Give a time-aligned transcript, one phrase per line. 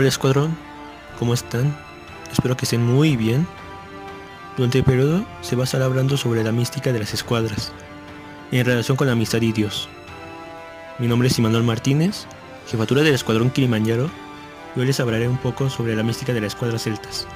[0.00, 0.56] Hola escuadrón,
[1.18, 1.76] ¿cómo están?
[2.32, 3.46] Espero que estén muy bien.
[4.56, 7.70] Durante el periodo se va a estar hablando sobre la mística de las escuadras,
[8.50, 9.90] en relación con la amistad y Dios.
[10.98, 12.24] Mi nombre es Imanuel Martínez,
[12.66, 14.08] jefatura del escuadrón Kilimanjaro,
[14.74, 17.26] y hoy les hablaré un poco sobre la mística de la escuadra celtas.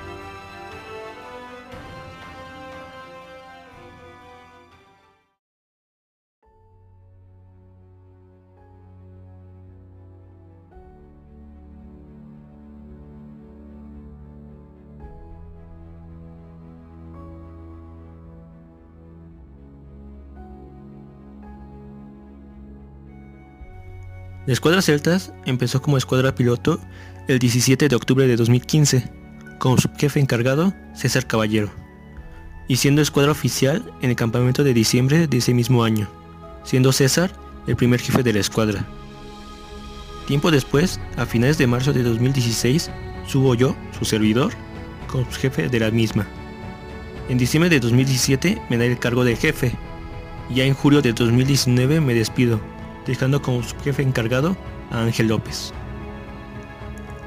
[24.47, 26.79] La escuadra Celtas empezó como escuadra piloto
[27.29, 29.11] el 17 de octubre de 2015,
[29.59, 31.71] con su jefe encargado César Caballero,
[32.69, 36.11] y siendo escuadra oficial en el campamento de diciembre de ese mismo año,
[36.63, 37.33] siendo César
[37.67, 38.87] el primer jefe de la escuadra.
[40.27, 42.91] Tiempo después, a finales de marzo de 2016,
[43.27, 44.53] subo yo, su servidor,
[45.07, 46.27] como jefe de la misma.
[47.31, 49.73] En diciembre de 2017 me da el cargo de jefe,
[50.55, 52.61] ya en julio de 2019 me despido
[53.07, 54.57] dejando como su jefe encargado
[54.91, 55.73] a Ángel López.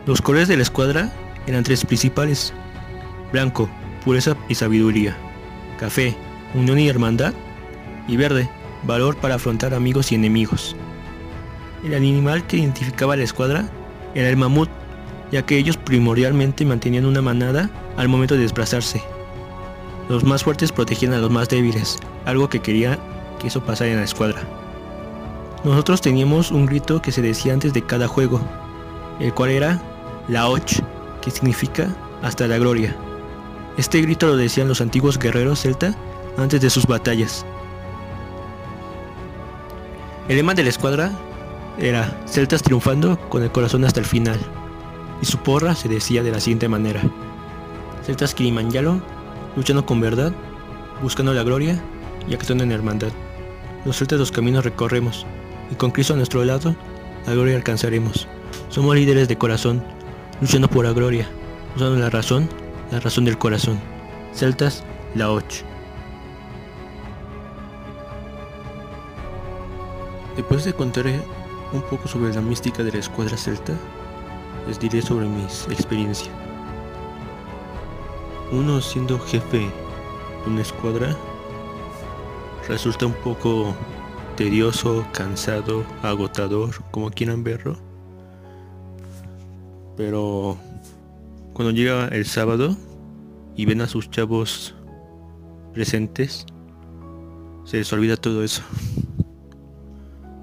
[0.05, 1.11] Los colores de la escuadra
[1.47, 2.53] eran tres principales.
[3.31, 3.69] Blanco,
[4.05, 5.17] pureza y sabiduría.
[5.79, 6.15] Café,
[6.53, 7.33] unión y hermandad.
[8.07, 8.49] Y verde,
[8.83, 10.75] valor para afrontar amigos y enemigos.
[11.83, 13.69] El animal que identificaba a la escuadra
[14.15, 14.69] era el mamut,
[15.31, 19.01] ya que ellos primordialmente mantenían una manada al momento de desplazarse.
[20.09, 22.97] Los más fuertes protegían a los más débiles, algo que quería
[23.39, 24.41] que eso pasara en la escuadra.
[25.63, 28.39] Nosotros teníamos un grito que se decía antes de cada juego,
[29.19, 29.81] el cual era
[30.27, 30.81] la Och,
[31.21, 31.89] que significa
[32.21, 32.95] hasta la gloria.
[33.77, 35.95] Este grito lo decían los antiguos guerreros celta
[36.37, 37.45] antes de sus batallas.
[40.27, 41.11] El lema de la escuadra
[41.79, 44.39] era Celtas triunfando con el corazón hasta el final,
[45.21, 47.01] y su porra se decía de la siguiente manera.
[48.05, 49.01] Celtas Kilimanjaro,
[49.55, 50.33] luchando con verdad,
[51.01, 51.81] buscando la gloria
[52.27, 53.11] y actuando en hermandad.
[53.85, 55.25] Los celtas los caminos recorremos,
[55.71, 56.75] y con Cristo a nuestro lado,
[57.25, 58.27] la gloria alcanzaremos.
[58.69, 59.83] Somos líderes de corazón,
[60.41, 61.27] luchando por la gloria,
[61.75, 62.49] usando la razón,
[62.91, 63.79] la razón del corazón.
[64.33, 64.83] Celtas,
[65.15, 65.65] la 8.
[70.35, 71.05] Después de contar
[71.73, 73.73] un poco sobre la mística de la escuadra celta,
[74.67, 76.29] les diré sobre mis experiencias.
[78.51, 79.71] Uno siendo jefe de
[80.45, 81.15] una escuadra
[82.67, 83.75] resulta un poco
[84.37, 87.75] tedioso, cansado, agotador, como quieran verlo.
[89.97, 90.57] Pero
[91.53, 92.77] cuando llega el sábado
[93.55, 94.75] y ven a sus chavos
[95.73, 96.45] presentes,
[97.65, 98.61] se les olvida todo eso.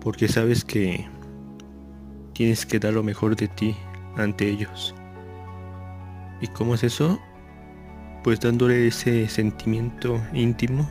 [0.01, 1.09] Porque sabes que
[2.33, 3.77] tienes que dar lo mejor de ti
[4.17, 4.93] ante ellos.
[6.41, 7.21] ¿Y cómo es eso?
[8.25, 10.91] Pues dándole ese sentimiento íntimo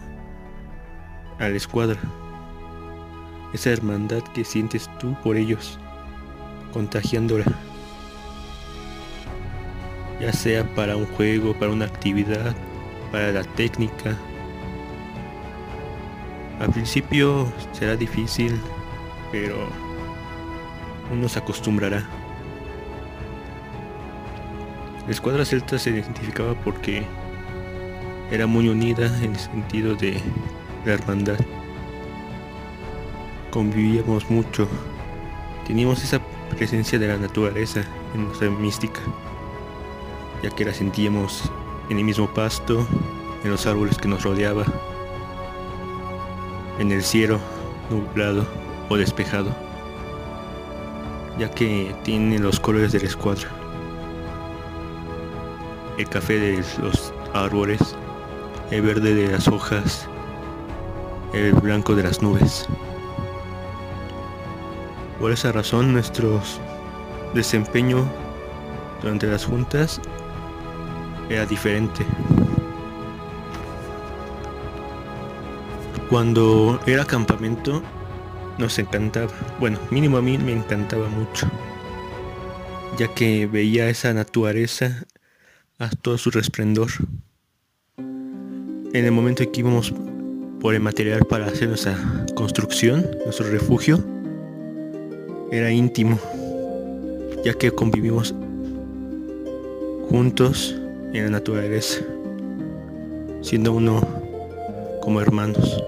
[1.39, 1.99] a la escuadra
[3.53, 5.79] esa hermandad que sientes tú por ellos,
[6.73, 7.45] contagiándola.
[10.19, 12.55] Ya sea para un juego, para una actividad,
[13.11, 14.17] para la técnica.
[16.59, 18.59] Al principio será difícil,
[19.31, 19.67] pero
[21.11, 22.07] uno se acostumbrará.
[25.05, 27.05] La escuadra celta se identificaba porque
[28.31, 30.19] era muy unida en el sentido de
[30.85, 31.37] la hermandad
[33.53, 34.67] convivíamos mucho.
[35.67, 36.19] Teníamos esa
[36.57, 37.83] presencia de la naturaleza
[38.15, 38.99] en nuestra mística,
[40.41, 41.51] ya que la sentíamos
[41.89, 42.87] en el mismo pasto,
[43.43, 44.65] en los árboles que nos rodeaba,
[46.79, 47.39] en el cielo
[47.91, 48.43] nublado
[48.89, 49.55] o despejado,
[51.37, 53.49] ya que tiene los colores de la escuadra.
[55.99, 57.95] El café de los árboles,
[58.71, 60.09] el verde de las hojas,
[61.33, 62.67] el blanco de las nubes.
[65.23, 66.41] Por esa razón nuestro
[67.33, 68.05] desempeño
[69.01, 70.01] durante las juntas
[71.29, 72.05] era diferente.
[76.09, 77.81] Cuando era campamento
[78.57, 79.31] nos encantaba,
[79.61, 81.47] bueno, mínimo a mí me encantaba mucho,
[82.97, 85.05] ya que veía esa naturaleza
[85.79, 86.89] a todo su resplendor.
[87.97, 89.93] En el momento en que íbamos
[90.59, 91.97] por el material para hacer nuestra
[92.35, 94.12] construcción, nuestro refugio,
[95.53, 96.17] era íntimo,
[97.45, 98.33] ya que convivimos
[100.09, 100.75] juntos
[101.13, 102.01] en la naturaleza,
[103.41, 104.01] siendo uno
[104.99, 105.83] como hermanos.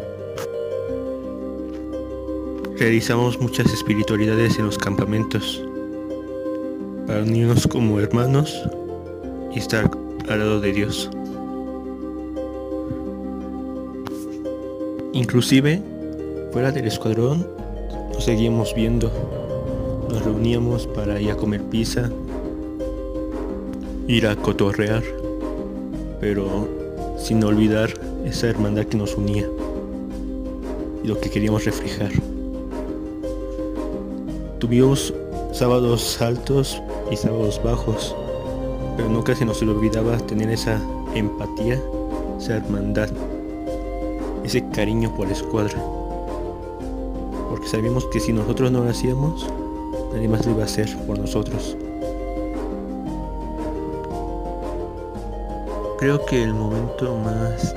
[2.77, 5.63] Realizamos muchas espiritualidades en los campamentos,
[7.07, 8.61] para unirnos como hermanos
[9.51, 9.89] y estar
[10.29, 11.09] al lado de Dios.
[15.13, 15.81] Inclusive,
[16.51, 17.47] fuera del escuadrón,
[18.13, 19.44] nos seguíamos viendo.
[20.15, 22.09] Nos reuníamos para ir a comer pizza,
[24.07, 25.03] ir a cotorrear,
[26.21, 26.69] pero
[27.17, 27.89] sin olvidar
[28.23, 29.45] esa hermandad que nos unía
[31.03, 32.11] y lo que queríamos reflejar.
[34.59, 35.13] Tuvimos
[35.51, 36.81] sábados altos
[37.11, 38.15] y sábados bajos,
[38.95, 40.81] pero nunca se nos olvidaba tener esa
[41.13, 41.83] empatía,
[42.39, 43.09] esa hermandad,
[44.45, 45.77] ese cariño por la escuadra.
[47.49, 49.45] Porque sabíamos que si nosotros no lo hacíamos,
[50.15, 51.75] nadie más lo iba a hacer por nosotros.
[55.99, 57.75] Creo que el momento más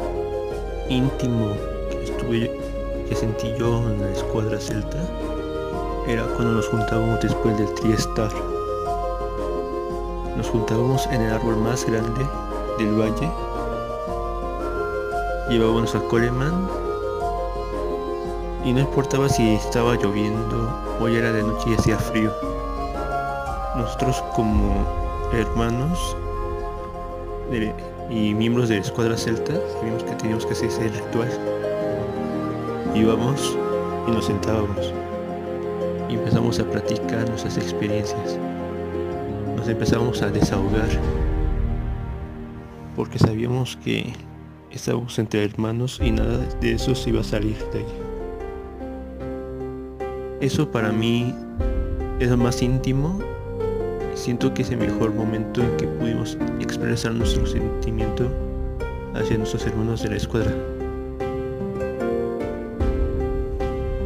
[0.88, 1.52] íntimo
[1.90, 2.60] que estuve,
[3.08, 4.98] que sentí yo en la escuadra celta,
[6.06, 8.30] era cuando nos juntábamos después del triestar.
[10.36, 12.24] Nos juntábamos en el árbol más grande
[12.78, 13.30] del valle.
[15.50, 16.68] Llevábamos a Coleman
[18.64, 20.70] y no importaba si estaba lloviendo
[21.00, 22.32] o ya era de noche y hacía frío.
[23.76, 24.84] Nosotros como
[25.32, 26.16] hermanos
[28.10, 31.30] y miembros de la escuadra celta sabíamos que teníamos que hacer ese ritual.
[32.94, 33.56] Íbamos
[34.06, 34.92] y nos sentábamos
[36.08, 38.38] y empezamos a platicar nuestras experiencias.
[39.56, 40.88] Nos empezamos a desahogar
[42.96, 44.12] porque sabíamos que
[44.72, 48.07] estábamos entre hermanos y nada de eso se iba a salir de ahí.
[50.40, 51.34] Eso para mí
[52.20, 53.18] es lo más íntimo.
[54.14, 58.28] Siento que es el mejor momento en que pudimos expresar nuestro sentimiento
[59.14, 60.52] hacia nuestros hermanos de la escuadra.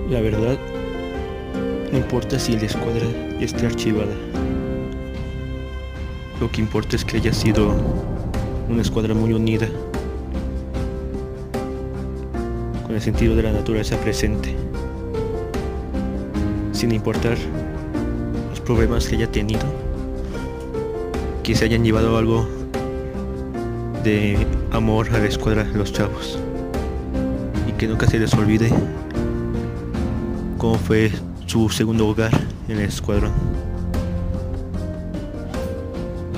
[0.09, 0.57] La verdad,
[1.91, 3.07] no importa si la escuadra
[3.41, 4.15] esté archivada.
[6.41, 7.75] Lo que importa es que haya sido
[8.71, 9.69] una escuadra muy unida,
[12.85, 14.57] con el sentido de la naturaleza presente,
[16.73, 17.37] sin importar
[18.51, 19.63] los problemas que haya tenido,
[21.43, 22.49] que se hayan llevado algo
[24.03, 26.39] de amor a la escuadra de los chavos
[27.69, 28.71] y que nunca se les olvide
[30.59, 31.13] cómo fue
[31.47, 32.33] su segundo hogar
[32.69, 33.33] en el escuadrón.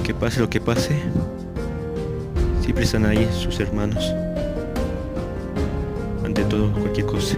[0.02, 0.98] Que pase lo que pase,
[2.60, 4.12] siempre están ahí sus hermanos.
[6.25, 7.36] Ante todo, cualquier cosa.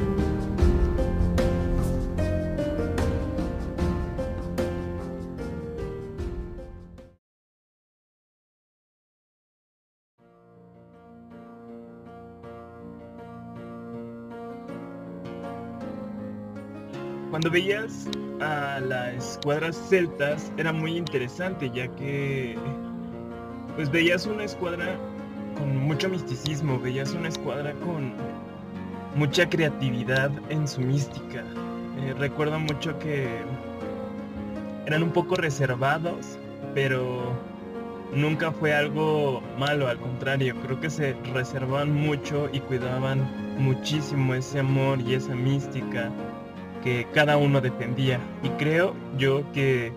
[17.47, 18.09] Cuando veías
[18.41, 22.57] a las escuadras celtas era muy interesante ya que
[23.77, 24.99] pues veías una escuadra
[25.57, 28.15] con mucho misticismo, veías una escuadra con
[29.15, 31.45] mucha creatividad en su mística.
[32.01, 33.29] Eh, recuerdo mucho que
[34.87, 36.41] eran un poco reservados,
[36.75, 37.33] pero
[38.13, 43.21] nunca fue algo malo, al contrario, creo que se reservaban mucho y cuidaban
[43.57, 46.11] muchísimo ese amor y esa mística
[46.83, 48.21] que cada uno defendía.
[48.43, 49.93] Y creo yo que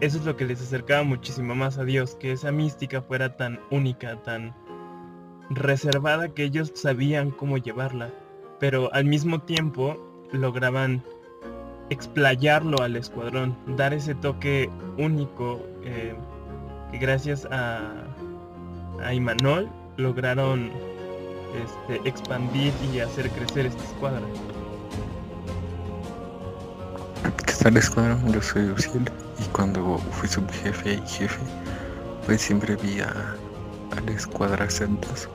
[0.00, 3.60] eso es lo que les acercaba muchísimo más a Dios, que esa mística fuera tan
[3.70, 4.54] única, tan
[5.50, 8.10] reservada que ellos sabían cómo llevarla,
[8.58, 9.96] pero al mismo tiempo
[10.32, 11.02] lograban
[11.90, 16.14] explayarlo al escuadrón, dar ese toque único eh,
[16.90, 18.04] que gracias a,
[19.02, 20.70] a Imanol lograron
[21.62, 24.22] este, expandir y hacer crecer esta escuadra.
[27.64, 31.40] Al escuadrón, yo soy Uciel y cuando fui subjefe y jefe,
[32.26, 33.34] pues siempre vi a,
[34.04, 35.28] la escuadra Centas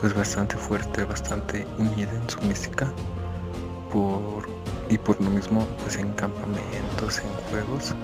[0.00, 2.92] pues bastante fuerte, bastante unida en su mística
[3.90, 4.46] por,
[4.90, 7.94] y por lo mismo pues en campamentos, en juegos,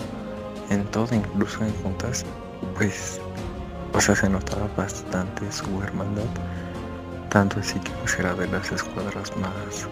[0.71, 2.25] en todo, incluso en juntas,
[2.77, 3.21] pues
[3.93, 6.23] o sea se notaba bastante su hermandad,
[7.29, 9.87] tanto así que pues era de las escuadras más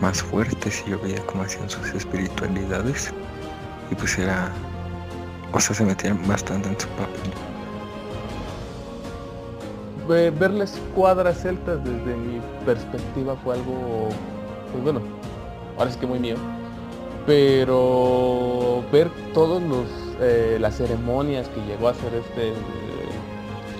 [0.00, 3.12] más fuertes y yo veía cómo hacían sus espiritualidades
[3.90, 4.50] y pues era,
[5.52, 7.32] o sea, se metían bastante en su papel.
[10.08, 14.08] Ver las escuadra celtas desde mi perspectiva fue algo,
[14.70, 15.00] pues bueno,
[15.76, 16.36] ahora es que muy mío,
[17.26, 19.86] pero ver todos los
[20.20, 22.52] eh, las ceremonias que llegó a hacer este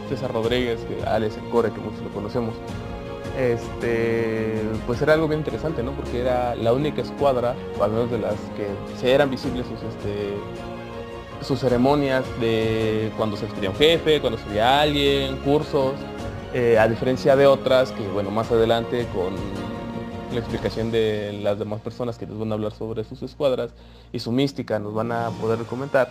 [0.09, 2.55] César Rodríguez, que Alex Core, que muchos lo conocemos,
[3.37, 5.93] este, pues era algo bien interesante, ¿no?
[5.93, 8.67] Porque era la única escuadra, al menos de las que
[8.99, 10.35] se eran visibles sus, este,
[11.43, 15.95] sus ceremonias de cuando se despedía un jefe, cuando se alguien, cursos,
[16.55, 19.35] eh, a diferencia de otras que, bueno, más adelante con
[20.33, 23.71] la explicación de las demás personas que les van a hablar sobre sus escuadras
[24.13, 26.09] y su mística nos van a poder comentar,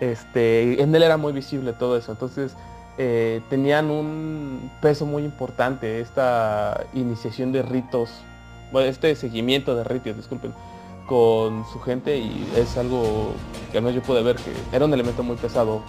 [0.00, 2.12] este, en él era muy visible todo eso.
[2.12, 2.56] Entonces,
[2.98, 8.10] eh, tenían un peso muy importante esta iniciación de ritos,
[8.70, 10.52] bueno, este seguimiento de ritos, disculpen,
[11.06, 13.32] con su gente y es algo
[13.70, 15.82] que al menos yo pude ver que era un elemento muy pesado,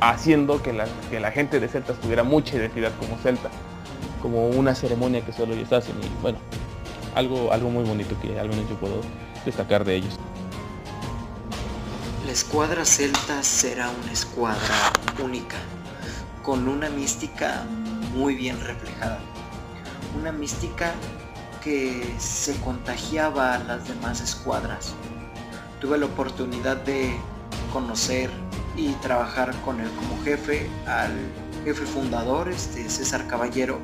[0.00, 3.50] haciendo que la, que la gente de Celta tuviera mucha identidad como Celta,
[4.20, 6.38] como una ceremonia que solo ellos hacen y bueno,
[7.14, 9.00] algo, algo muy bonito que al menos yo puedo
[9.44, 10.18] destacar de ellos.
[12.26, 14.92] La escuadra celta será una escuadra
[15.22, 15.56] única,
[16.42, 17.64] con una mística
[18.14, 19.18] muy bien reflejada.
[20.18, 20.92] Una mística
[21.62, 24.94] que se contagiaba a las demás escuadras.
[25.80, 27.14] Tuve la oportunidad de
[27.72, 28.30] conocer
[28.76, 31.12] y trabajar con él como jefe al
[31.64, 33.78] jefe fundador, este César Caballero,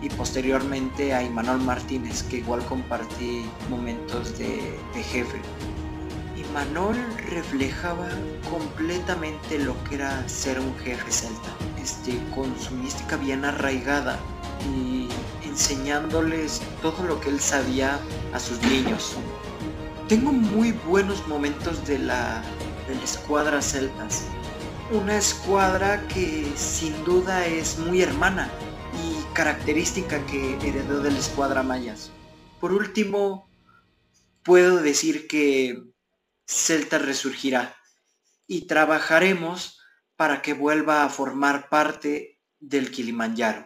[0.00, 5.40] y posteriormente a Imanol Martínez, que igual compartí momentos de, de jefe.
[6.36, 6.96] Imanol
[7.30, 8.08] reflejaba
[8.48, 11.50] completamente lo que era ser un jefe celta,
[11.88, 14.18] este, con su mística bien arraigada
[14.74, 15.08] y
[15.42, 17.98] enseñándoles todo lo que él sabía
[18.34, 19.14] a sus niños.
[20.06, 22.42] Tengo muy buenos momentos de la,
[22.86, 24.24] de la escuadra celtas.
[24.90, 28.50] Una escuadra que sin duda es muy hermana
[28.92, 32.10] y característica que heredó de la escuadra mayas.
[32.60, 33.48] Por último,
[34.42, 35.84] puedo decir que
[36.46, 37.76] Celta resurgirá
[38.46, 39.77] y trabajaremos
[40.18, 43.64] para que vuelva a formar parte del Kilimanjaro.